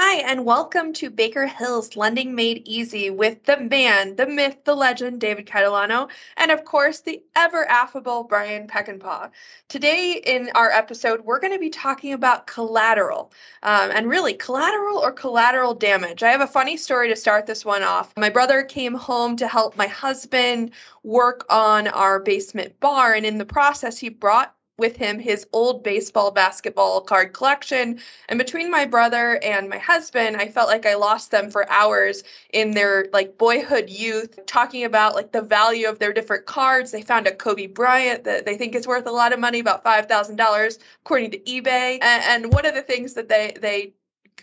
Hi, 0.00 0.18
and 0.18 0.44
welcome 0.44 0.92
to 0.92 1.10
Baker 1.10 1.48
Hill's 1.48 1.96
Lending 1.96 2.32
Made 2.32 2.62
Easy 2.64 3.10
with 3.10 3.42
the 3.42 3.58
man, 3.58 4.14
the 4.14 4.28
myth, 4.28 4.58
the 4.62 4.76
legend, 4.76 5.20
David 5.20 5.44
Catalano, 5.44 6.08
and 6.36 6.52
of 6.52 6.64
course, 6.64 7.00
the 7.00 7.20
ever 7.34 7.68
affable 7.68 8.22
Bryan 8.22 8.68
Peckinpaugh. 8.68 9.28
Today, 9.68 10.22
in 10.24 10.52
our 10.54 10.70
episode, 10.70 11.24
we're 11.24 11.40
going 11.40 11.52
to 11.52 11.58
be 11.58 11.68
talking 11.68 12.12
about 12.12 12.46
collateral 12.46 13.32
um, 13.64 13.90
and 13.90 14.08
really 14.08 14.34
collateral 14.34 14.98
or 14.98 15.10
collateral 15.10 15.74
damage. 15.74 16.22
I 16.22 16.30
have 16.30 16.42
a 16.42 16.46
funny 16.46 16.76
story 16.76 17.08
to 17.08 17.16
start 17.16 17.46
this 17.46 17.64
one 17.64 17.82
off. 17.82 18.16
My 18.16 18.30
brother 18.30 18.62
came 18.62 18.94
home 18.94 19.34
to 19.34 19.48
help 19.48 19.76
my 19.76 19.88
husband 19.88 20.70
work 21.02 21.44
on 21.50 21.88
our 21.88 22.20
basement 22.20 22.78
bar, 22.78 23.14
and 23.14 23.26
in 23.26 23.38
the 23.38 23.44
process, 23.44 23.98
he 23.98 24.10
brought 24.10 24.54
with 24.78 24.96
him 24.96 25.18
his 25.18 25.46
old 25.52 25.82
baseball 25.82 26.30
basketball 26.30 27.00
card 27.00 27.32
collection. 27.32 27.98
And 28.28 28.38
between 28.38 28.70
my 28.70 28.86
brother 28.86 29.40
and 29.42 29.68
my 29.68 29.78
husband, 29.78 30.36
I 30.36 30.48
felt 30.48 30.68
like 30.68 30.86
I 30.86 30.94
lost 30.94 31.30
them 31.30 31.50
for 31.50 31.70
hours 31.70 32.22
in 32.52 32.70
their 32.72 33.06
like 33.12 33.36
boyhood 33.36 33.90
youth, 33.90 34.38
talking 34.46 34.84
about 34.84 35.14
like 35.14 35.32
the 35.32 35.42
value 35.42 35.88
of 35.88 35.98
their 35.98 36.12
different 36.12 36.46
cards. 36.46 36.90
They 36.92 37.02
found 37.02 37.26
a 37.26 37.34
Kobe 37.34 37.66
Bryant 37.66 38.24
that 38.24 38.46
they 38.46 38.56
think 38.56 38.74
is 38.74 38.86
worth 38.86 39.06
a 39.06 39.10
lot 39.12 39.32
of 39.32 39.40
money, 39.40 39.58
about 39.58 39.82
five 39.82 40.06
thousand 40.06 40.36
dollars 40.36 40.78
according 41.04 41.32
to 41.32 41.38
eBay. 41.40 41.98
And, 42.02 42.44
and 42.44 42.52
one 42.52 42.66
of 42.66 42.74
the 42.74 42.82
things 42.82 43.14
that 43.14 43.28
they 43.28 43.54
they 43.60 43.92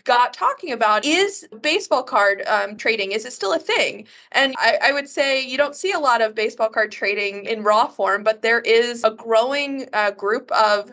got 0.04 0.32
talking 0.32 0.72
about 0.72 1.04
is 1.04 1.46
baseball 1.60 2.02
card 2.02 2.42
um, 2.46 2.76
trading. 2.76 3.12
Is 3.12 3.24
it 3.24 3.32
still 3.32 3.52
a 3.52 3.58
thing? 3.58 4.06
And 4.32 4.54
I, 4.58 4.78
I, 4.82 4.92
would 4.92 5.08
say 5.08 5.44
you 5.44 5.56
don't 5.56 5.74
see 5.74 5.92
a 5.92 5.98
lot 5.98 6.20
of 6.20 6.34
baseball 6.34 6.68
card 6.68 6.92
trading 6.92 7.44
in 7.44 7.62
raw 7.62 7.86
form, 7.86 8.22
but 8.22 8.42
there 8.42 8.60
is 8.60 9.04
a 9.04 9.10
growing 9.10 9.88
uh, 9.92 10.12
group 10.12 10.50
of 10.52 10.92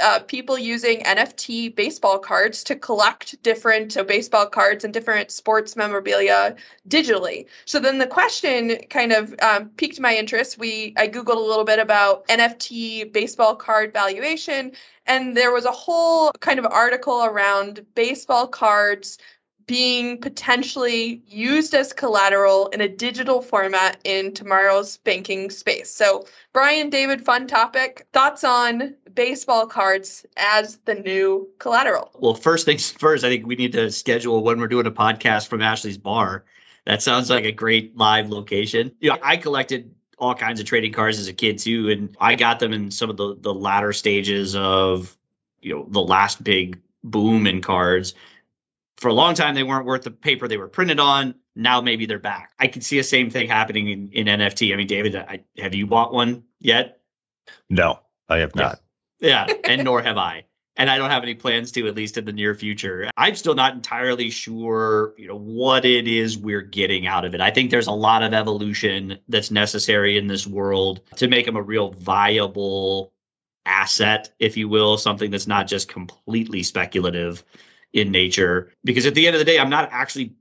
uh, 0.00 0.20
people 0.20 0.58
using 0.58 1.02
NFT 1.02 1.74
baseball 1.74 2.18
cards 2.18 2.64
to 2.64 2.76
collect 2.76 3.40
different 3.42 3.96
uh, 3.96 4.04
baseball 4.04 4.46
cards 4.46 4.84
and 4.84 4.92
different 4.92 5.30
sports 5.30 5.76
memorabilia 5.76 6.56
digitally. 6.88 7.46
So 7.66 7.78
then 7.78 7.98
the 7.98 8.06
question 8.06 8.78
kind 8.88 9.12
of 9.12 9.34
um, 9.42 9.68
piqued 9.76 10.00
my 10.00 10.14
interest. 10.14 10.58
We 10.58 10.94
I 10.96 11.08
googled 11.08 11.36
a 11.36 11.40
little 11.40 11.64
bit 11.64 11.78
about 11.78 12.26
NFT 12.28 13.12
baseball 13.12 13.54
card 13.54 13.92
valuation, 13.92 14.72
and 15.06 15.36
there 15.36 15.52
was 15.52 15.64
a 15.64 15.70
whole 15.70 16.32
kind 16.40 16.58
of 16.58 16.66
article 16.66 17.24
around 17.24 17.84
baseball 17.94 18.46
cards 18.46 19.18
being 19.66 20.18
potentially 20.20 21.22
used 21.26 21.74
as 21.74 21.92
collateral 21.92 22.68
in 22.68 22.80
a 22.80 22.88
digital 22.88 23.42
format 23.42 23.98
in 24.04 24.32
tomorrow's 24.32 24.98
banking 24.98 25.50
space. 25.50 25.90
So, 25.90 26.26
Bryan, 26.52 26.90
David, 26.90 27.24
fun 27.24 27.46
topic. 27.46 28.06
Thoughts 28.12 28.44
on 28.44 28.94
baseball 29.14 29.66
cards 29.66 30.26
as 30.36 30.78
the 30.84 30.94
new 30.94 31.48
collateral? 31.58 32.10
Well, 32.14 32.34
first 32.34 32.64
things 32.64 32.90
first, 32.90 33.24
I 33.24 33.28
think 33.28 33.46
we 33.46 33.56
need 33.56 33.72
to 33.72 33.90
schedule 33.90 34.42
when 34.42 34.58
we're 34.60 34.68
doing 34.68 34.86
a 34.86 34.90
podcast 34.90 35.48
from 35.48 35.62
Ashley's 35.62 35.98
bar. 35.98 36.44
That 36.84 37.02
sounds 37.02 37.30
like 37.30 37.44
a 37.44 37.52
great 37.52 37.96
live 37.96 38.30
location. 38.30 38.92
Know, 39.00 39.18
I 39.22 39.36
collected 39.36 39.94
all 40.18 40.34
kinds 40.34 40.60
of 40.60 40.66
trading 40.66 40.92
cards 40.92 41.18
as 41.18 41.28
a 41.28 41.32
kid 41.32 41.58
too, 41.58 41.90
and 41.90 42.16
I 42.20 42.34
got 42.34 42.58
them 42.58 42.72
in 42.72 42.90
some 42.90 43.10
of 43.10 43.16
the 43.16 43.36
the 43.40 43.54
latter 43.54 43.92
stages 43.92 44.56
of 44.56 45.16
you 45.60 45.74
know 45.74 45.86
the 45.90 46.00
last 46.00 46.42
big 46.42 46.80
boom 47.04 47.46
in 47.46 47.60
cards 47.60 48.14
for 48.98 49.08
a 49.08 49.14
long 49.14 49.34
time 49.34 49.54
they 49.54 49.62
weren't 49.62 49.86
worth 49.86 50.02
the 50.02 50.10
paper 50.10 50.48
they 50.48 50.56
were 50.56 50.68
printed 50.68 51.00
on. 51.00 51.34
Now 51.54 51.80
maybe 51.80 52.06
they're 52.06 52.18
back. 52.18 52.52
I 52.58 52.66
could 52.66 52.84
see 52.84 52.96
the 52.96 53.04
same 53.04 53.30
thing 53.30 53.48
happening 53.48 53.88
in, 53.88 54.08
in 54.12 54.26
NFT. 54.26 54.72
I 54.72 54.76
mean, 54.76 54.86
David, 54.86 55.16
I, 55.16 55.44
have 55.58 55.74
you 55.74 55.86
bought 55.86 56.12
one 56.12 56.44
yet? 56.60 57.00
No, 57.68 58.00
I 58.28 58.38
have 58.38 58.54
not. 58.54 58.80
Yeah, 59.20 59.46
yeah 59.48 59.54
and 59.64 59.84
nor 59.84 60.02
have 60.02 60.16
I. 60.16 60.44
And 60.76 60.88
I 60.88 60.96
don't 60.96 61.10
have 61.10 61.22
any 61.22 61.34
plans 61.34 61.70
to, 61.72 61.86
at 61.86 61.94
least 61.94 62.16
in 62.16 62.24
the 62.24 62.32
near 62.32 62.54
future. 62.54 63.10
I'm 63.18 63.34
still 63.34 63.54
not 63.54 63.74
entirely 63.74 64.30
sure, 64.30 65.12
you 65.18 65.28
know, 65.28 65.36
what 65.36 65.84
it 65.84 66.08
is 66.08 66.38
we're 66.38 66.62
getting 66.62 67.06
out 67.06 67.26
of 67.26 67.34
it. 67.34 67.42
I 67.42 67.50
think 67.50 67.70
there's 67.70 67.88
a 67.88 67.92
lot 67.92 68.22
of 68.22 68.32
evolution 68.32 69.18
that's 69.28 69.50
necessary 69.50 70.16
in 70.16 70.28
this 70.28 70.46
world 70.46 71.02
to 71.16 71.28
make 71.28 71.44
them 71.44 71.56
a 71.56 71.62
real 71.62 71.90
viable 71.90 73.12
asset, 73.66 74.32
if 74.38 74.56
you 74.56 74.66
will, 74.66 74.96
something 74.96 75.30
that's 75.30 75.46
not 75.46 75.66
just 75.66 75.88
completely 75.88 76.62
speculative 76.62 77.44
in 77.92 78.10
nature 78.10 78.72
because 78.84 79.06
at 79.06 79.14
the 79.14 79.26
end 79.26 79.34
of 79.36 79.38
the 79.38 79.44
day 79.44 79.58
i'm 79.58 79.70
not 79.70 79.88
actually 79.92 80.34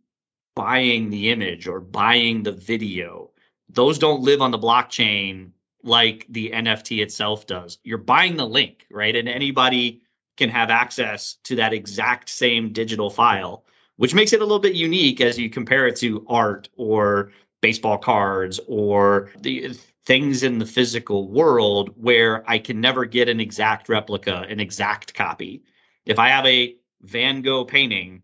buying 0.55 1.09
the 1.09 1.31
image 1.31 1.67
or 1.67 1.79
buying 1.79 2.43
the 2.43 2.51
video. 2.51 3.31
Those 3.69 3.97
don't 3.97 4.21
live 4.21 4.41
on 4.41 4.51
the 4.51 4.59
blockchain 4.59 5.51
like 5.83 6.25
the 6.29 6.51
nft 6.51 7.01
itself 7.01 7.47
does. 7.47 7.79
You're 7.83 7.97
buying 7.97 8.37
the 8.37 8.47
link 8.47 8.85
right? 8.91 9.15
And 9.15 9.27
anybody 9.27 10.01
can 10.37 10.49
have 10.49 10.69
access 10.69 11.37
to 11.43 11.55
that 11.55 11.73
exact 11.73 12.29
same 12.29 12.73
digital 12.73 13.09
file 13.09 13.65
which 13.97 14.15
makes 14.15 14.33
it 14.33 14.41
a 14.41 14.43
little 14.43 14.59
bit 14.59 14.73
unique 14.73 15.21
as 15.21 15.37
you 15.37 15.47
compare 15.47 15.85
it 15.85 15.95
to 15.95 16.25
art 16.27 16.67
or 16.75 17.31
baseball 17.61 17.99
cards 17.99 18.59
or 18.67 19.29
the 19.41 19.69
things 20.05 20.41
in 20.41 20.57
the 20.57 20.65
physical 20.65 21.27
world 21.27 21.91
where 21.97 22.43
I 22.49 22.57
can 22.57 22.81
never 22.81 23.05
get 23.05 23.29
an 23.29 23.39
exact 23.39 23.89
replica, 23.89 24.45
an 24.49 24.59
exact 24.59 25.13
copy. 25.13 25.61
If 26.07 26.17
I 26.17 26.29
have 26.29 26.47
a 26.47 26.75
Van 27.01 27.41
Gogh 27.41 27.65
painting, 27.65 28.21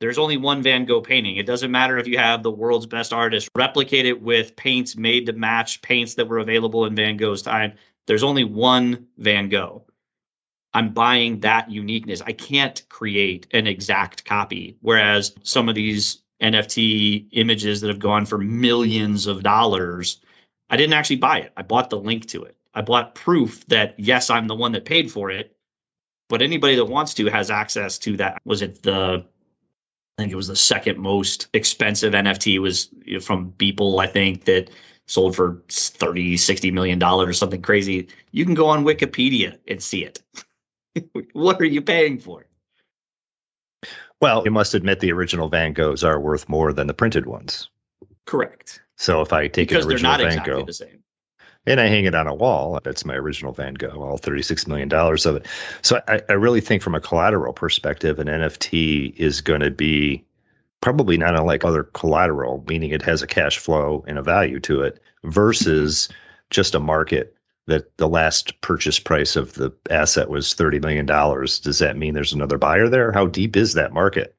there's 0.00 0.18
only 0.18 0.36
one 0.36 0.62
Van 0.62 0.84
Gogh 0.84 1.00
painting. 1.00 1.36
It 1.36 1.46
doesn't 1.46 1.70
matter 1.70 1.98
if 1.98 2.06
you 2.06 2.18
have 2.18 2.42
the 2.42 2.50
world's 2.50 2.86
best 2.86 3.12
artist 3.12 3.48
replicate 3.54 4.06
it 4.06 4.20
with 4.20 4.56
paints 4.56 4.96
made 4.96 5.26
to 5.26 5.32
match 5.32 5.80
paints 5.82 6.14
that 6.14 6.28
were 6.28 6.38
available 6.38 6.84
in 6.84 6.94
Van 6.94 7.16
Gogh's 7.16 7.42
time. 7.42 7.72
There's 8.06 8.22
only 8.22 8.44
one 8.44 9.06
Van 9.18 9.48
Gogh. 9.48 9.84
I'm 10.74 10.92
buying 10.92 11.40
that 11.40 11.70
uniqueness. 11.70 12.20
I 12.20 12.32
can't 12.32 12.82
create 12.88 13.46
an 13.52 13.66
exact 13.66 14.24
copy. 14.24 14.76
Whereas 14.80 15.34
some 15.42 15.68
of 15.68 15.76
these 15.76 16.22
NFT 16.42 17.28
images 17.32 17.80
that 17.80 17.88
have 17.88 18.00
gone 18.00 18.26
for 18.26 18.38
millions 18.38 19.26
of 19.26 19.44
dollars, 19.44 20.20
I 20.70 20.76
didn't 20.76 20.94
actually 20.94 21.16
buy 21.16 21.38
it. 21.38 21.52
I 21.56 21.62
bought 21.62 21.90
the 21.90 22.00
link 22.00 22.26
to 22.26 22.42
it. 22.42 22.56
I 22.74 22.82
bought 22.82 23.14
proof 23.14 23.64
that, 23.68 23.94
yes, 23.98 24.30
I'm 24.30 24.48
the 24.48 24.56
one 24.56 24.72
that 24.72 24.84
paid 24.84 25.10
for 25.12 25.30
it 25.30 25.53
but 26.28 26.42
anybody 26.42 26.76
that 26.76 26.86
wants 26.86 27.14
to 27.14 27.26
has 27.26 27.50
access 27.50 27.98
to 27.98 28.16
that. 28.16 28.40
Was 28.44 28.62
it 28.62 28.82
the 28.82 29.24
I 30.16 30.22
think 30.22 30.32
it 30.32 30.36
was 30.36 30.48
the 30.48 30.56
second 30.56 30.98
most 30.98 31.48
expensive 31.54 32.12
NFT 32.12 32.60
was 32.60 32.88
from 33.20 33.52
Beeple, 33.52 34.00
I 34.00 34.06
think, 34.06 34.44
that 34.44 34.70
sold 35.06 35.34
for 35.34 35.60
30, 35.68 36.36
60 36.36 36.70
million 36.70 36.98
dollars 36.98 37.28
or 37.28 37.32
something 37.32 37.60
crazy. 37.60 38.06
You 38.30 38.44
can 38.44 38.54
go 38.54 38.66
on 38.66 38.84
Wikipedia 38.84 39.58
and 39.68 39.82
see 39.82 40.04
it. 40.04 40.22
what 41.32 41.60
are 41.60 41.66
you 41.66 41.82
paying 41.82 42.18
for? 42.18 42.46
Well, 44.20 44.42
you 44.44 44.50
must 44.50 44.74
admit 44.74 45.00
the 45.00 45.12
original 45.12 45.48
Van 45.48 45.74
Goghs 45.74 46.04
are 46.04 46.20
worth 46.20 46.48
more 46.48 46.72
than 46.72 46.86
the 46.86 46.94
printed 46.94 47.26
ones. 47.26 47.68
Correct. 48.24 48.80
So 48.96 49.20
if 49.20 49.32
I 49.32 49.48
take 49.48 49.68
because 49.68 49.84
an 49.84 49.92
original 49.92 50.16
Van 50.16 50.26
exactly 50.26 50.52
Gogh, 50.54 51.03
and 51.66 51.80
I 51.80 51.86
hang 51.86 52.04
it 52.04 52.14
on 52.14 52.26
a 52.26 52.34
wall. 52.34 52.78
That's 52.84 53.04
my 53.04 53.14
original 53.14 53.52
Van 53.52 53.74
Gogh, 53.74 54.02
all 54.02 54.18
$36 54.18 54.66
million 54.66 54.92
of 54.92 55.36
it. 55.36 55.46
So 55.82 56.00
I, 56.08 56.20
I 56.28 56.34
really 56.34 56.60
think 56.60 56.82
from 56.82 56.94
a 56.94 57.00
collateral 57.00 57.52
perspective, 57.52 58.18
an 58.18 58.26
NFT 58.26 59.14
is 59.16 59.40
going 59.40 59.60
to 59.60 59.70
be 59.70 60.24
probably 60.80 61.16
not 61.16 61.34
unlike 61.34 61.64
other 61.64 61.84
collateral, 61.94 62.62
meaning 62.68 62.90
it 62.90 63.02
has 63.02 63.22
a 63.22 63.26
cash 63.26 63.58
flow 63.58 64.04
and 64.06 64.18
a 64.18 64.22
value 64.22 64.60
to 64.60 64.82
it 64.82 65.00
versus 65.24 66.08
just 66.50 66.74
a 66.74 66.80
market 66.80 67.34
that 67.66 67.96
the 67.96 68.08
last 68.08 68.60
purchase 68.60 68.98
price 68.98 69.36
of 69.36 69.54
the 69.54 69.72
asset 69.88 70.28
was 70.28 70.54
$30 70.54 70.82
million. 70.82 71.06
Does 71.06 71.78
that 71.78 71.96
mean 71.96 72.12
there's 72.12 72.34
another 72.34 72.58
buyer 72.58 72.90
there? 72.90 73.10
How 73.12 73.26
deep 73.26 73.56
is 73.56 73.72
that 73.72 73.94
market? 73.94 74.36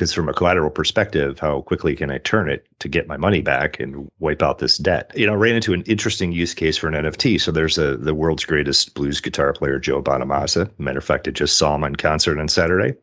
Because 0.00 0.14
from 0.14 0.30
a 0.30 0.32
collateral 0.32 0.70
perspective, 0.70 1.38
how 1.38 1.60
quickly 1.60 1.94
can 1.94 2.10
I 2.10 2.16
turn 2.16 2.48
it 2.48 2.66
to 2.78 2.88
get 2.88 3.06
my 3.06 3.18
money 3.18 3.42
back 3.42 3.78
and 3.78 4.10
wipe 4.18 4.40
out 4.40 4.58
this 4.58 4.78
debt? 4.78 5.12
You 5.14 5.26
know, 5.26 5.34
ran 5.34 5.56
into 5.56 5.74
an 5.74 5.82
interesting 5.82 6.32
use 6.32 6.54
case 6.54 6.78
for 6.78 6.88
an 6.88 6.94
NFT. 6.94 7.38
So 7.38 7.52
there's 7.52 7.76
a 7.76 7.98
the 7.98 8.14
world's 8.14 8.46
greatest 8.46 8.94
blues 8.94 9.20
guitar 9.20 9.52
player, 9.52 9.78
Joe 9.78 10.00
Bonamassa. 10.00 10.70
Matter 10.78 11.00
of 11.00 11.04
fact, 11.04 11.28
I 11.28 11.32
just 11.32 11.58
saw 11.58 11.74
him 11.74 11.84
on 11.84 11.96
concert 11.96 12.38
on 12.38 12.48
Saturday. 12.48 12.94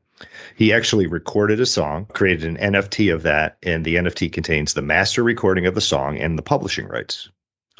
He 0.55 0.73
actually 0.73 1.05
recorded 1.05 1.59
a 1.59 1.67
song, 1.67 2.07
created 2.13 2.45
an 2.45 2.73
NFT 2.73 3.13
of 3.13 3.21
that, 3.21 3.57
and 3.61 3.85
the 3.85 3.97
NFT 3.97 4.33
contains 4.33 4.73
the 4.73 4.81
master 4.81 5.21
recording 5.21 5.67
of 5.67 5.75
the 5.75 5.81
song 5.81 6.17
and 6.17 6.35
the 6.35 6.41
publishing 6.41 6.87
rights. 6.87 7.29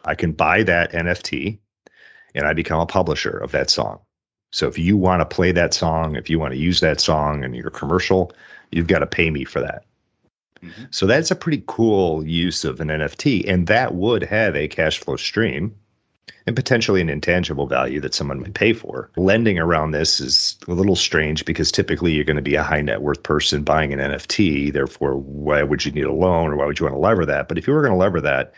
I 0.06 0.14
can 0.14 0.32
buy 0.32 0.62
that 0.62 0.92
NFT 0.92 1.58
and 2.36 2.46
I 2.46 2.54
become 2.54 2.80
a 2.80 2.86
publisher 2.86 3.36
of 3.36 3.52
that 3.54 3.72
song. 3.72 4.00
So 4.52 4.68
if 4.68 4.78
you 4.78 4.96
want 4.96 5.22
to 5.22 5.36
play 5.36 5.52
that 5.52 5.74
song, 5.74 6.16
if 6.16 6.30
you 6.30 6.40
want 6.40 6.54
to 6.54 6.60
use 6.60 6.80
that 6.82 7.02
song 7.02 7.44
in 7.44 7.56
your 7.56 7.72
commercial, 7.72 8.32
you've 8.72 8.88
got 8.88 9.00
to 9.00 9.08
pay 9.08 9.30
me 9.30 9.44
for 9.44 9.60
that. 9.60 9.84
Mm-hmm. 10.62 10.86
So 10.92 11.06
that's 11.06 11.32
a 11.32 11.36
pretty 11.36 11.64
cool 11.68 12.26
use 12.26 12.64
of 12.64 12.80
an 12.80 12.88
NFT. 12.88 13.48
And 13.48 13.68
that 13.68 13.96
would 13.96 14.24
have 14.24 14.56
a 14.56 14.68
cash 14.68 15.00
flow 15.00 15.16
stream 15.16 15.76
and 16.46 16.56
potentially 16.56 17.02
an 17.02 17.10
intangible 17.10 17.68
value 17.68 18.00
that 18.00 18.14
someone 18.14 18.40
might 18.40 18.54
pay 18.54 18.74
for. 18.74 19.12
Lending 19.18 19.60
around 19.60 19.92
this 19.92 20.20
is 20.20 20.58
a 20.68 20.72
little 20.72 20.96
strange 20.96 21.46
because 21.46 21.72
typically 21.72 22.14
you're 22.14 22.24
going 22.24 22.38
to 22.38 22.42
be 22.42 22.56
a 22.56 22.64
high 22.64 22.82
net 22.82 23.02
worth 23.02 23.22
person 23.22 23.64
buying 23.64 23.94
an 23.94 24.00
NFT. 24.00 24.72
Therefore, 24.72 25.18
why 25.18 25.62
would 25.64 25.86
you 25.86 25.92
need 25.92 26.06
a 26.06 26.14
loan 26.14 26.52
or 26.52 26.56
why 26.56 26.66
would 26.66 26.80
you 26.80 26.86
want 26.86 26.96
to 26.96 27.00
lever 27.00 27.26
that? 27.26 27.48
But 27.48 27.58
if 27.58 27.68
you 27.68 27.74
were 27.74 27.82
going 27.82 27.94
to 27.94 27.98
lever 27.98 28.22
that, 28.22 28.54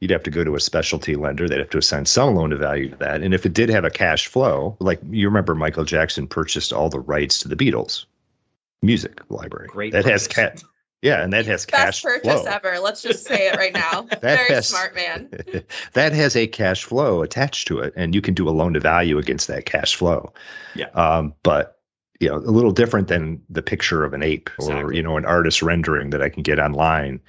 you'd 0.00 0.10
have 0.10 0.22
to 0.22 0.30
go 0.30 0.42
to 0.42 0.54
a 0.54 0.60
specialty 0.60 1.16
lender. 1.16 1.48
They'd 1.48 1.58
have 1.58 1.70
to 1.70 1.78
assign 1.78 2.06
some 2.06 2.34
loan 2.34 2.50
to 2.50 2.56
value 2.56 2.88
to 2.90 2.96
that. 2.96 3.22
And 3.22 3.34
if 3.34 3.46
it 3.46 3.52
did 3.52 3.68
have 3.68 3.84
a 3.84 3.90
cash 3.90 4.26
flow, 4.26 4.76
like 4.80 5.00
you 5.10 5.28
remember 5.28 5.54
Michael 5.54 5.84
Jackson 5.84 6.26
purchased 6.26 6.72
all 6.72 6.88
the 6.88 7.00
rights 7.00 7.38
to 7.40 7.48
the 7.48 7.56
Beatles 7.56 8.06
music 8.84 9.22
library. 9.30 9.68
Great. 9.68 9.92
That 9.92 10.04
purchase. 10.04 10.26
has 10.26 10.28
cat. 10.28 10.64
Yeah, 11.02 11.22
and 11.22 11.32
that 11.34 11.44
has 11.44 11.66
Best 11.66 12.02
cash 12.02 12.02
purchase 12.02 12.40
flow. 12.40 12.50
ever. 12.50 12.78
Let's 12.78 13.02
just 13.02 13.26
say 13.26 13.48
it 13.48 13.56
right 13.56 13.74
now. 13.74 14.06
Very 14.22 14.54
has, 14.54 14.68
smart 14.68 14.94
man. 14.94 15.28
that 15.92 16.14
has 16.14 16.34
a 16.34 16.46
cash 16.46 16.82
flow 16.82 17.20
attached 17.20 17.68
to 17.68 17.78
it, 17.80 17.92
and 17.94 18.14
you 18.14 18.22
can 18.22 18.32
do 18.32 18.48
a 18.48 18.52
loan 18.52 18.72
to 18.72 18.80
value 18.80 19.18
against 19.18 19.46
that 19.48 19.66
cash 19.66 19.94
flow. 19.94 20.32
Yeah. 20.74 20.86
Um, 20.94 21.34
but 21.42 21.78
you 22.20 22.28
know, 22.28 22.36
a 22.36 22.38
little 22.38 22.70
different 22.70 23.08
than 23.08 23.42
the 23.50 23.60
picture 23.60 24.02
of 24.02 24.14
an 24.14 24.22
ape 24.22 24.48
exactly. 24.58 24.82
or 24.82 24.92
you 24.94 25.02
know 25.02 25.18
an 25.18 25.26
artist 25.26 25.60
rendering 25.60 26.08
that 26.08 26.22
I 26.22 26.30
can 26.30 26.42
get 26.42 26.58
online. 26.58 27.20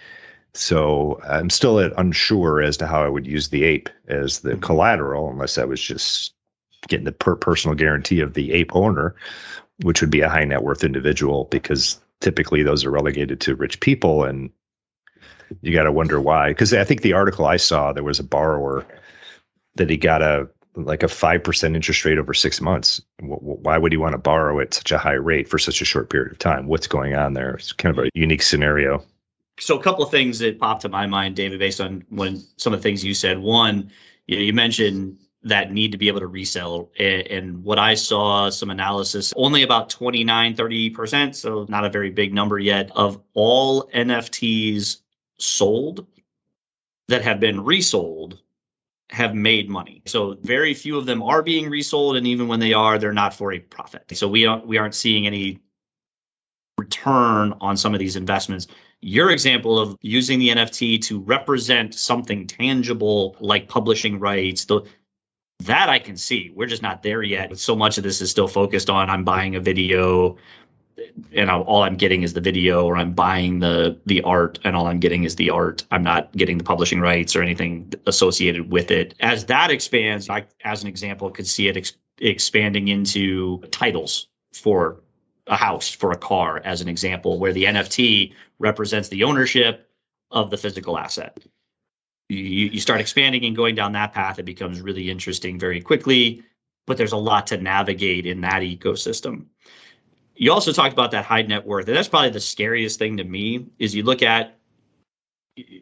So 0.53 1.19
I'm 1.27 1.49
still 1.49 1.79
unsure 1.79 2.61
as 2.61 2.77
to 2.77 2.87
how 2.87 3.03
I 3.03 3.09
would 3.09 3.27
use 3.27 3.49
the 3.49 3.65
ape 3.65 3.89
as 4.07 4.39
the 4.39 4.51
mm-hmm. 4.51 4.61
collateral, 4.61 5.29
unless 5.29 5.57
I 5.57 5.65
was 5.65 5.81
just 5.81 6.33
getting 6.87 7.03
the 7.03 7.11
per 7.11 7.35
personal 7.35 7.75
guarantee 7.75 8.21
of 8.21 8.35
the 8.35 8.53
ape 8.53 8.73
owner, 8.73 9.15
which 9.83 10.01
would 10.01 10.11
be 10.11 10.21
a 10.21 10.29
high 10.29 10.45
net 10.45 10.63
worth 10.63 10.83
individual 10.83 11.45
because 11.45 11.99
typically 12.21 12.63
those 12.63 12.85
are 12.85 12.91
relegated 12.91 13.39
to 13.41 13.55
rich 13.55 13.79
people 13.79 14.23
and 14.23 14.49
you 15.61 15.73
got 15.73 15.83
to 15.83 15.91
wonder 15.91 16.19
why. 16.19 16.49
Because 16.49 16.73
i 16.73 16.83
think 16.83 17.01
the 17.01 17.13
article 17.13 17.45
i 17.45 17.57
saw 17.57 17.91
there 17.91 18.03
was 18.03 18.19
a 18.19 18.23
borrower 18.23 18.85
that 19.75 19.89
he 19.89 19.97
got 19.97 20.21
a 20.21 20.47
like 20.77 21.03
a 21.03 21.07
5% 21.07 21.75
interest 21.75 22.03
rate 22.03 22.17
over 22.17 22.33
six 22.33 22.59
months. 22.59 23.01
Why 23.21 23.77
would 23.77 23.91
he 23.91 23.97
want 23.97 24.11
to 24.11 24.17
borrow 24.17 24.59
at 24.59 24.73
such 24.73 24.91
a 24.91 24.97
high 24.97 25.13
rate 25.13 25.47
for 25.47 25.57
such 25.57 25.81
a 25.81 25.85
short 25.85 26.09
period 26.09 26.31
of 26.31 26.39
time? 26.39 26.67
What's 26.67 26.87
going 26.87 27.15
on 27.15 27.33
there? 27.33 27.55
It's 27.55 27.71
kind 27.71 27.97
of 27.97 28.05
a 28.05 28.09
unique 28.13 28.41
scenario. 28.41 29.03
So 29.59 29.79
a 29.79 29.81
couple 29.81 30.03
of 30.03 30.11
things 30.11 30.39
that 30.39 30.59
popped 30.59 30.81
to 30.81 30.89
my 30.89 31.07
mind 31.07 31.35
david 31.37 31.59
based 31.59 31.79
on 31.79 32.03
when 32.09 32.43
some 32.57 32.73
of 32.73 32.79
the 32.79 32.83
things 32.83 33.05
you 33.05 33.13
said. 33.13 33.39
One 33.39 33.89
you, 34.27 34.35
know, 34.35 34.41
you 34.41 34.53
mentioned 34.53 35.17
that 35.45 35.71
need 35.71 35.91
to 35.91 35.97
be 35.97 36.07
able 36.07 36.19
to 36.19 36.27
resell. 36.27 36.91
And, 36.99 37.27
and, 37.27 37.63
what 37.63 37.79
I 37.79 37.93
saw, 37.93 38.49
some 38.49 38.71
analysis, 38.71 39.31
only 39.37 39.63
about 39.63 39.89
29, 39.89 40.55
30%, 40.55 41.35
so 41.35 41.65
not 41.69 41.85
a 41.85 41.89
very 41.89 42.09
big 42.09 42.33
number 42.33 42.59
yet, 42.59 42.91
of 42.95 43.21
all 43.35 43.87
NFTs 43.89 44.97
sold 45.37 46.07
that 47.07 47.21
have 47.21 47.39
been 47.39 47.63
resold 47.63 48.39
have 49.11 49.35
made 49.35 49.69
money. 49.69 50.01
So 50.05 50.35
very 50.41 50.73
few 50.73 50.97
of 50.97 51.05
them 51.05 51.21
are 51.21 51.43
being 51.43 51.69
resold. 51.69 52.17
And 52.17 52.25
even 52.25 52.47
when 52.47 52.59
they 52.59 52.73
are, 52.73 52.97
they're 52.97 53.13
not 53.13 53.35
for 53.35 53.53
a 53.53 53.59
profit. 53.59 54.03
So 54.13 54.27
we 54.27 54.47
aren't, 54.47 54.65
we 54.65 54.79
aren't 54.79 54.95
seeing 54.95 55.27
any 55.27 55.59
return 56.79 57.53
on 57.61 57.77
some 57.77 57.93
of 57.93 57.99
these 57.99 58.15
investments. 58.15 58.67
Your 59.01 59.29
example 59.29 59.77
of 59.77 59.95
using 60.01 60.39
the 60.39 60.49
NFT 60.49 61.01
to 61.03 61.19
represent 61.19 61.93
something 61.93 62.47
tangible 62.47 63.35
like 63.39 63.67
publishing 63.67 64.19
rights, 64.19 64.65
the, 64.65 64.81
that 65.59 65.89
I 65.89 65.99
can 65.99 66.17
see. 66.17 66.51
We're 66.55 66.67
just 66.67 66.81
not 66.81 67.03
there 67.03 67.23
yet. 67.23 67.57
So 67.57 67.75
much 67.75 67.97
of 67.97 68.03
this 68.03 68.21
is 68.21 68.29
still 68.29 68.47
focused 68.47 68.89
on 68.89 69.09
I'm 69.09 69.23
buying 69.23 69.55
a 69.55 69.59
video 69.59 70.37
and 71.33 71.49
all 71.49 71.83
I'm 71.83 71.95
getting 71.95 72.23
is 72.23 72.33
the 72.33 72.41
video 72.41 72.85
or 72.85 72.97
I'm 72.97 73.13
buying 73.13 73.59
the 73.59 73.99
the 74.05 74.21
art 74.21 74.59
and 74.63 74.75
all 74.75 74.87
I'm 74.87 74.99
getting 74.99 75.23
is 75.23 75.35
the 75.35 75.49
art. 75.49 75.83
I'm 75.91 76.03
not 76.03 76.31
getting 76.33 76.57
the 76.57 76.63
publishing 76.63 77.01
rights 77.01 77.35
or 77.35 77.41
anything 77.41 77.91
associated 78.05 78.71
with 78.71 78.91
it. 78.91 79.15
As 79.19 79.45
that 79.45 79.71
expands, 79.71 80.29
I 80.29 80.45
as 80.63 80.83
an 80.83 80.89
example 80.89 81.29
could 81.29 81.47
see 81.47 81.67
it 81.67 81.77
ex- 81.77 81.97
expanding 82.19 82.87
into 82.87 83.59
titles 83.71 84.27
for 84.53 85.01
a 85.47 85.55
house, 85.55 85.89
for 85.89 86.11
a 86.11 86.17
car 86.17 86.61
as 86.63 86.81
an 86.81 86.87
example 86.87 87.39
where 87.39 87.53
the 87.53 87.65
NFT 87.65 88.33
represents 88.59 89.09
the 89.09 89.23
ownership 89.23 89.89
of 90.31 90.49
the 90.49 90.57
physical 90.57 90.97
asset 90.97 91.37
you, 92.29 92.37
you 92.37 92.79
start 92.79 93.01
expanding 93.01 93.45
and 93.45 93.55
going 93.55 93.75
down 93.75 93.91
that 93.93 94.13
path, 94.13 94.39
it 94.39 94.43
becomes 94.43 94.81
really 94.81 95.09
interesting 95.09 95.59
very 95.59 95.81
quickly. 95.81 96.43
But 96.87 96.97
there's 96.97 97.13
a 97.13 97.17
lot 97.17 97.47
to 97.47 97.57
navigate 97.57 98.25
in 98.25 98.41
that 98.41 98.61
ecosystem. 98.61 99.45
You 100.35 100.51
also 100.51 100.71
talked 100.71 100.93
about 100.93 101.11
that 101.11 101.25
high 101.25 101.41
net 101.41 101.65
worth, 101.65 101.87
and 101.87 101.97
that's 101.97 102.07
probably 102.07 102.29
the 102.29 102.39
scariest 102.39 102.99
thing 102.99 103.17
to 103.17 103.23
me. 103.23 103.67
Is 103.79 103.95
you 103.95 104.03
look 104.03 104.21
at 104.21 104.57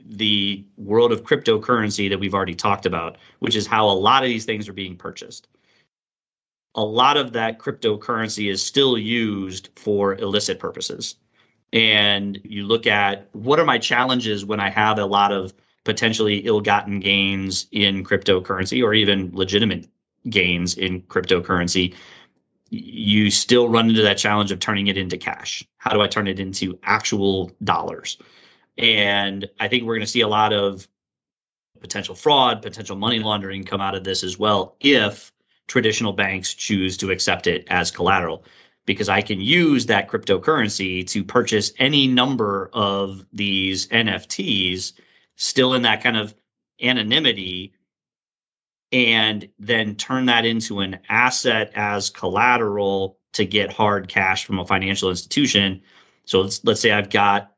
the 0.06 0.63
world 0.78 1.12
of 1.12 1.24
cryptocurrency 1.24 2.10
that 2.10 2.19
we've 2.19 2.36
already 2.36 2.56
talked 2.56 2.86
about, 2.86 3.18
which 3.40 3.56
is 3.56 3.66
how 3.66 3.88
a 3.88 3.92
lot 3.92 4.24
of 4.24 4.30
these 4.30 4.45
things 4.45 4.69
are 4.69 4.74
being 4.74 4.95
purchased. 4.95 5.48
A 6.75 6.84
lot 6.84 7.18
of 7.18 7.34
that 7.34 7.60
cryptocurrency 7.60 8.51
is 8.51 8.63
still 8.63 8.98
used 8.98 9.69
for 9.75 10.16
illicit 10.16 10.60
purposes. 10.60 11.16
And 11.72 12.40
you 12.44 12.66
look 12.66 12.86
at 12.86 13.30
what 13.34 13.60
are 13.60 13.66
my 13.66 13.80
challenges 13.80 14.45
when 14.45 14.60
I 14.60 14.69
have 14.69 15.00
a 15.00 15.06
lot 15.06 15.31
of 15.31 15.54
potentially 15.83 16.38
ill-gotten 16.39 17.00
gains 17.00 17.68
in 17.71 18.03
cryptocurrency 18.03 18.83
or 18.83 18.94
even 18.94 19.31
legitimate 19.33 19.88
gains 20.30 20.75
in 20.77 21.01
cryptocurrency 21.03 21.94
you 22.69 23.30
still 23.30 23.69
run 23.69 23.89
into 23.89 24.01
that 24.01 24.18
challenge 24.18 24.51
of 24.51 24.59
turning 24.59 24.88
it 24.88 24.97
into 24.97 25.15
cash. 25.15 25.63
How 25.77 25.91
do 25.91 26.01
i 26.01 26.07
turn 26.07 26.27
it 26.27 26.39
into 26.39 26.80
actual 26.83 27.51
dollars? 27.63 28.18
And 28.77 29.47
i 29.59 29.68
think 29.68 29.83
we're 29.83 29.95
going 29.95 30.06
to 30.06 30.12
see 30.12 30.21
a 30.21 30.27
lot 30.27 30.53
of 30.53 30.88
potential 31.80 32.15
fraud 32.15 32.62
potential 32.62 32.95
money 32.95 33.19
laundering 33.19 33.63
come 33.63 33.81
out 33.81 33.94
of 33.94 34.06
this 34.06 34.24
as 34.24 34.39
well 34.39 34.77
if 34.80 35.33
traditional 35.68 36.13
banks 36.13 36.53
choose 36.53 36.95
to 36.97 37.12
accept 37.12 37.45
it 37.45 37.65
as 37.69 37.91
collateral 37.91 38.45
because 38.85 39.09
I 39.09 39.21
can 39.21 39.39
use 39.39 39.85
that 39.85 40.09
cryptocurrency 40.09 41.07
to 41.07 41.24
purchase 41.24 41.71
any 41.80 42.07
number 42.07 42.69
of 42.74 43.25
these 43.31 43.88
NFTs 43.88 44.94
still 45.35 45.74
in 45.74 45.81
that 45.83 46.03
kind 46.03 46.18
of 46.18 46.33
anonymity 46.81 47.74
and 48.91 49.50
then 49.57 49.95
turn 49.95 50.27
that 50.27 50.45
into 50.45 50.80
an 50.80 51.00
asset 51.09 51.71
as 51.75 52.09
collateral 52.09 53.18
to 53.33 53.45
get 53.45 53.74
hard 53.74 54.07
cash 54.07 54.45
from 54.45 54.59
a 54.59 54.65
financial 54.65 55.09
institution. 55.09 55.81
So 56.25 56.41
let's 56.41 56.63
let's 56.63 56.80
say 56.80 56.91
I've 56.91 57.09
got 57.09 57.51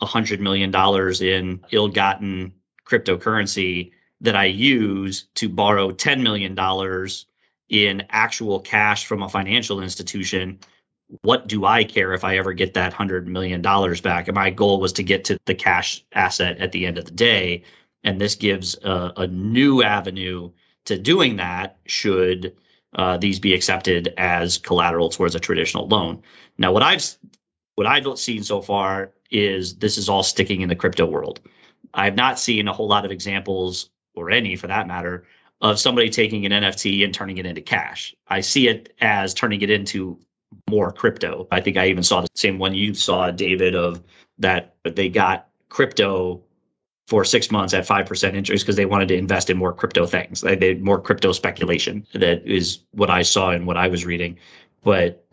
a 0.00 0.06
hundred 0.06 0.40
million 0.40 0.70
dollars 0.70 1.20
in 1.20 1.60
ill-gotten 1.72 2.52
cryptocurrency 2.86 3.92
that 4.20 4.36
I 4.36 4.44
use 4.44 5.28
to 5.34 5.48
borrow 5.48 5.90
ten 5.90 6.22
million 6.22 6.54
dollars 6.54 7.26
in 7.68 8.04
actual 8.10 8.60
cash 8.60 9.06
from 9.06 9.22
a 9.22 9.28
financial 9.28 9.82
institution 9.82 10.60
what 11.20 11.46
do 11.46 11.66
I 11.66 11.84
care 11.84 12.14
if 12.14 12.24
I 12.24 12.38
ever 12.38 12.52
get 12.52 12.74
that 12.74 12.92
hundred 12.92 13.28
million 13.28 13.60
dollars 13.60 14.00
back? 14.00 14.28
And 14.28 14.34
my 14.34 14.50
goal 14.50 14.80
was 14.80 14.92
to 14.94 15.02
get 15.02 15.24
to 15.26 15.38
the 15.44 15.54
cash 15.54 16.02
asset 16.14 16.58
at 16.58 16.72
the 16.72 16.86
end 16.86 16.98
of 16.98 17.04
the 17.04 17.10
day. 17.10 17.62
And 18.02 18.20
this 18.20 18.34
gives 18.34 18.76
a, 18.82 19.12
a 19.18 19.26
new 19.26 19.82
avenue 19.82 20.50
to 20.86 20.98
doing 20.98 21.36
that 21.36 21.78
should 21.86 22.56
uh, 22.94 23.16
these 23.18 23.38
be 23.38 23.54
accepted 23.54 24.12
as 24.16 24.58
collateral 24.58 25.08
towards 25.08 25.34
a 25.34 25.40
traditional 25.40 25.86
loan. 25.86 26.22
Now, 26.58 26.72
what 26.72 26.82
I've 26.82 27.04
what 27.74 27.86
I've 27.86 28.18
seen 28.18 28.42
so 28.42 28.60
far 28.60 29.12
is 29.30 29.76
this 29.76 29.96
is 29.96 30.08
all 30.08 30.22
sticking 30.22 30.60
in 30.60 30.68
the 30.68 30.76
crypto 30.76 31.06
world. 31.06 31.40
I've 31.94 32.16
not 32.16 32.38
seen 32.38 32.68
a 32.68 32.72
whole 32.72 32.88
lot 32.88 33.04
of 33.04 33.10
examples, 33.10 33.90
or 34.14 34.30
any 34.30 34.56
for 34.56 34.66
that 34.66 34.86
matter, 34.86 35.24
of 35.60 35.78
somebody 35.78 36.10
taking 36.10 36.44
an 36.44 36.52
NFT 36.52 37.04
and 37.04 37.14
turning 37.14 37.38
it 37.38 37.46
into 37.46 37.60
cash. 37.60 38.14
I 38.28 38.40
see 38.40 38.68
it 38.68 38.94
as 39.00 39.32
turning 39.32 39.62
it 39.62 39.70
into 39.70 40.18
more 40.68 40.90
crypto. 40.92 41.46
I 41.50 41.60
think 41.60 41.76
I 41.76 41.88
even 41.88 42.02
saw 42.02 42.22
the 42.22 42.28
same 42.34 42.58
one 42.58 42.74
you 42.74 42.94
saw, 42.94 43.30
David, 43.30 43.74
of 43.74 44.02
that 44.38 44.74
they 44.84 45.08
got 45.08 45.48
crypto 45.68 46.42
for 47.08 47.24
six 47.24 47.50
months 47.50 47.74
at 47.74 47.86
5% 47.86 48.34
interest 48.34 48.64
because 48.64 48.76
they 48.76 48.86
wanted 48.86 49.08
to 49.08 49.16
invest 49.16 49.50
in 49.50 49.56
more 49.56 49.72
crypto 49.72 50.06
things. 50.06 50.40
They 50.40 50.56
did 50.56 50.82
more 50.82 51.00
crypto 51.00 51.32
speculation. 51.32 52.06
That 52.14 52.46
is 52.46 52.80
what 52.92 53.10
I 53.10 53.22
saw 53.22 53.50
and 53.50 53.66
what 53.66 53.76
I 53.76 53.88
was 53.88 54.06
reading. 54.06 54.38
But 54.82 55.26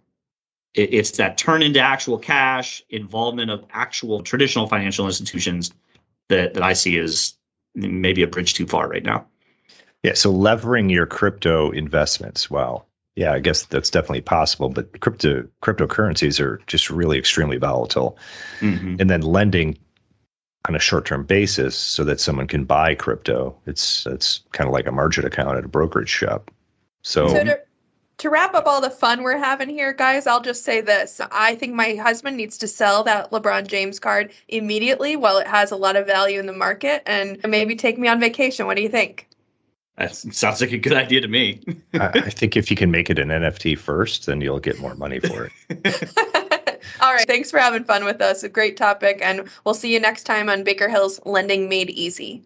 it, 0.73 0.93
it's 0.93 1.11
that 1.11 1.37
turn 1.37 1.61
into 1.61 1.79
actual 1.79 2.17
cash, 2.17 2.83
involvement 2.89 3.51
of 3.51 3.63
actual 3.71 4.21
traditional 4.23 4.67
financial 4.67 5.05
institutions 5.05 5.71
that, 6.27 6.53
that 6.53 6.63
I 6.63 6.73
see 6.73 6.97
as 6.97 7.35
maybe 7.75 8.23
a 8.23 8.27
bridge 8.27 8.55
too 8.55 8.67
far 8.67 8.87
right 8.89 9.03
now. 9.03 9.25
Yeah. 10.03 10.13
So 10.13 10.31
levering 10.31 10.89
your 10.89 11.05
crypto 11.05 11.71
investments. 11.71 12.49
Wow 12.49 12.85
yeah, 13.19 13.33
I 13.33 13.39
guess 13.39 13.65
that's 13.65 13.89
definitely 13.89 14.21
possible. 14.21 14.69
But 14.69 15.01
crypto 15.01 15.45
cryptocurrencies 15.61 16.39
are 16.39 16.61
just 16.67 16.89
really 16.89 17.17
extremely 17.17 17.57
volatile, 17.57 18.17
mm-hmm. 18.61 18.95
and 18.97 19.09
then 19.09 19.21
lending 19.21 19.77
on 20.69 20.75
a 20.75 20.79
short 20.79 21.05
term 21.05 21.25
basis 21.25 21.75
so 21.75 22.05
that 22.05 22.21
someone 22.21 22.47
can 22.47 22.63
buy 22.63 22.95
crypto. 22.95 23.53
It's 23.65 24.05
it's 24.05 24.41
kind 24.53 24.69
of 24.69 24.73
like 24.73 24.87
a 24.87 24.93
margin 24.93 25.25
account 25.25 25.57
at 25.57 25.65
a 25.65 25.67
brokerage 25.67 26.07
shop. 26.07 26.49
So, 27.01 27.27
so 27.27 27.43
to, 27.43 27.59
to 28.19 28.29
wrap 28.29 28.53
up 28.53 28.65
all 28.65 28.79
the 28.79 28.89
fun 28.89 29.21
we're 29.21 29.37
having 29.37 29.67
here, 29.67 29.91
guys, 29.91 30.25
I'll 30.25 30.41
just 30.41 30.63
say 30.63 30.79
this: 30.79 31.19
I 31.29 31.55
think 31.55 31.73
my 31.73 31.95
husband 31.95 32.37
needs 32.37 32.57
to 32.59 32.69
sell 32.69 33.03
that 33.03 33.31
LeBron 33.31 33.67
James 33.67 33.99
card 33.99 34.31
immediately 34.47 35.17
while 35.17 35.39
it 35.39 35.47
has 35.47 35.71
a 35.71 35.75
lot 35.75 35.97
of 35.97 36.07
value 36.07 36.39
in 36.39 36.45
the 36.45 36.53
market, 36.53 37.03
and 37.05 37.37
maybe 37.45 37.75
take 37.75 37.97
me 37.97 38.07
on 38.07 38.21
vacation. 38.21 38.65
What 38.65 38.77
do 38.77 38.81
you 38.81 38.87
think? 38.87 39.28
That 39.99 40.15
sounds 40.15 40.61
like 40.61 40.71
a 40.71 40.77
good 40.77 40.93
idea 40.93 41.19
to 41.19 41.27
me. 41.27 41.61
I, 41.93 42.07
I 42.07 42.29
think 42.29 42.55
if 42.55 42.71
you 42.71 42.77
can 42.77 42.89
make 42.89 43.09
it 43.09 43.19
an 43.19 43.27
NFT 43.27 43.77
first, 43.77 44.27
then 44.27 44.39
you'll 44.39 44.61
get 44.61 44.79
more 44.79 44.95
money 44.95 45.19
for 45.19 45.51
it. 45.69 46.13
All 47.01 47.13
right. 47.13 47.27
Thanks 47.27 47.51
for 47.51 47.59
having 47.59 47.83
fun 47.83 48.05
with 48.05 48.21
us. 48.21 48.41
A 48.41 48.49
great 48.49 48.77
topic. 48.77 49.19
And 49.21 49.49
we'll 49.65 49.73
see 49.73 49.93
you 49.93 49.99
next 49.99 50.23
time 50.23 50.49
on 50.49 50.63
Baker 50.63 50.87
Hill's 50.87 51.19
Lending 51.25 51.67
Made 51.67 51.89
Easy. 51.89 52.41